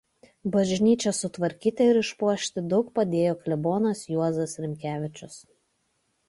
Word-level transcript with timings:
Bažnyčią 0.53 1.11
sutvarkyti 1.17 1.87
ir 1.91 1.99
išpuošti 1.99 2.63
daug 2.71 2.89
padėjo 2.97 3.37
klebonas 3.45 4.03
Juozas 4.15 4.57
Rimkevičius. 4.65 5.39